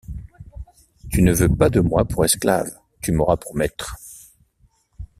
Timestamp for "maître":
3.55-3.97